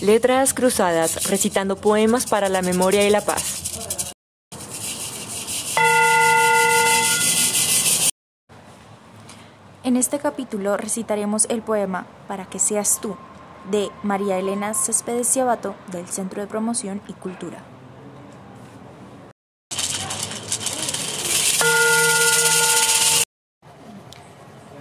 Letras 0.00 0.54
cruzadas, 0.54 1.28
recitando 1.28 1.76
poemas 1.76 2.24
para 2.24 2.48
la 2.48 2.62
memoria 2.62 3.06
y 3.06 3.10
la 3.10 3.20
paz. 3.20 4.14
En 9.84 9.96
este 9.96 10.18
capítulo 10.18 10.78
recitaremos 10.78 11.44
el 11.50 11.60
poema 11.60 12.06
Para 12.28 12.46
que 12.46 12.58
seas 12.58 12.98
tú, 13.02 13.14
de 13.70 13.90
María 14.02 14.38
Elena 14.38 14.72
Céspedes 14.72 15.30
Ciabato, 15.30 15.74
del 15.92 16.08
Centro 16.08 16.40
de 16.40 16.48
Promoción 16.48 17.02
y 17.06 17.12
Cultura. 17.12 17.58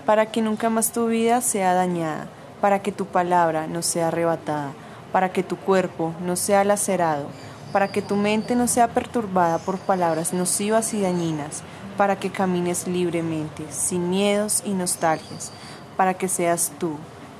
Para 0.05 0.27
que 0.27 0.41
nunca 0.41 0.69
más 0.69 0.93
tu 0.93 1.07
vida 1.07 1.41
sea 1.41 1.73
dañada, 1.73 2.29
para 2.61 2.81
que 2.81 2.93
tu 2.93 3.05
palabra 3.05 3.67
no 3.67 3.81
sea 3.81 4.07
arrebatada, 4.07 4.71
para 5.11 5.31
que 5.31 5.43
tu 5.43 5.57
cuerpo 5.57 6.13
no 6.25 6.35
sea 6.35 6.63
lacerado, 6.63 7.27
para 7.71 7.87
que 7.89 8.01
tu 8.01 8.15
mente 8.15 8.55
no 8.55 8.67
sea 8.67 8.89
perturbada 8.89 9.57
por 9.59 9.77
palabras 9.77 10.33
nocivas 10.33 10.93
y 10.93 11.01
dañinas, 11.01 11.63
para 11.97 12.17
que 12.17 12.31
camines 12.31 12.87
libremente, 12.87 13.65
sin 13.71 14.09
miedos 14.09 14.63
y 14.65 14.73
nostalgias, 14.73 15.51
para 15.97 16.13
que 16.13 16.27
seas 16.27 16.71
tú 16.79 16.95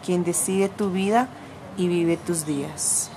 quien 0.06 0.24
decide 0.24 0.70
tu 0.70 0.92
vida 0.92 1.28
y 1.78 1.88
vive 1.88 2.18
tus 2.18 2.46
días. 2.46 3.10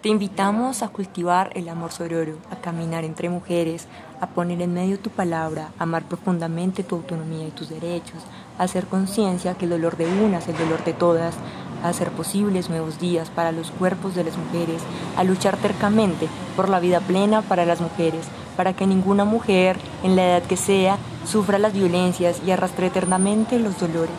Te 0.00 0.08
invitamos 0.08 0.82
a 0.82 0.88
cultivar 0.88 1.50
el 1.54 1.68
amor 1.68 1.90
sororo, 1.90 2.38
a 2.52 2.56
caminar 2.56 3.04
entre 3.04 3.28
mujeres, 3.28 3.88
a 4.20 4.28
poner 4.28 4.62
en 4.62 4.72
medio 4.72 4.98
tu 5.00 5.10
palabra, 5.10 5.72
a 5.76 5.82
amar 5.82 6.04
profundamente 6.04 6.84
tu 6.84 6.94
autonomía 6.94 7.48
y 7.48 7.50
tus 7.50 7.68
derechos, 7.68 8.22
a 8.58 8.62
hacer 8.62 8.86
conciencia 8.86 9.54
que 9.54 9.64
el 9.64 9.72
dolor 9.72 9.96
de 9.96 10.06
unas 10.06 10.44
es 10.44 10.50
el 10.50 10.64
dolor 10.64 10.84
de 10.84 10.92
todas, 10.92 11.34
a 11.82 11.88
hacer 11.88 12.10
posibles 12.10 12.68
nuevos 12.68 12.98
días 12.98 13.30
para 13.30 13.52
los 13.52 13.70
cuerpos 13.70 14.14
de 14.14 14.24
las 14.24 14.36
mujeres, 14.36 14.82
a 15.16 15.24
luchar 15.24 15.56
tercamente 15.56 16.28
por 16.56 16.68
la 16.68 16.80
vida 16.80 17.00
plena 17.00 17.42
para 17.42 17.64
las 17.64 17.80
mujeres, 17.80 18.26
para 18.56 18.72
que 18.72 18.86
ninguna 18.86 19.24
mujer, 19.24 19.78
en 20.02 20.16
la 20.16 20.24
edad 20.24 20.42
que 20.42 20.56
sea, 20.56 20.98
sufra 21.26 21.58
las 21.58 21.72
violencias 21.72 22.40
y 22.46 22.50
arrastre 22.50 22.88
eternamente 22.88 23.58
los 23.58 23.78
dolores. 23.78 24.16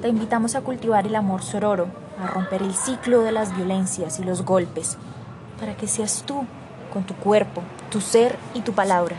Te 0.00 0.08
invitamos 0.08 0.54
a 0.54 0.60
cultivar 0.60 1.06
el 1.06 1.16
amor 1.16 1.42
sororo, 1.42 1.88
a 2.22 2.28
romper 2.28 2.62
el 2.62 2.74
ciclo 2.74 3.22
de 3.22 3.32
las 3.32 3.56
violencias 3.56 4.20
y 4.20 4.24
los 4.24 4.44
golpes, 4.44 4.96
para 5.58 5.76
que 5.76 5.88
seas 5.88 6.22
tú, 6.24 6.44
con 6.92 7.04
tu 7.04 7.14
cuerpo, 7.14 7.62
tu 7.90 8.00
ser 8.00 8.36
y 8.54 8.60
tu 8.60 8.72
palabra, 8.72 9.16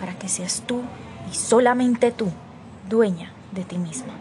para 0.00 0.18
que 0.18 0.28
seas 0.28 0.62
tú 0.66 0.82
y 1.30 1.34
solamente 1.34 2.10
tú, 2.10 2.28
dueña 2.88 3.32
de 3.52 3.64
ti 3.64 3.78
misma. 3.78 4.12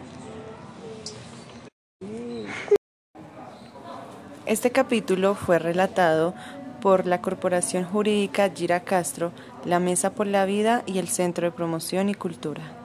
Este 4.49 4.71
capítulo 4.71 5.35
fue 5.35 5.59
relatado 5.59 6.33
por 6.81 7.05
la 7.05 7.21
Corporación 7.21 7.83
Jurídica 7.83 8.49
Gira 8.49 8.79
Castro, 8.79 9.31
la 9.63 9.79
Mesa 9.79 10.09
por 10.09 10.25
la 10.25 10.45
Vida 10.45 10.81
y 10.87 10.97
el 10.97 11.07
Centro 11.07 11.45
de 11.45 11.51
Promoción 11.51 12.09
y 12.09 12.15
Cultura. 12.15 12.78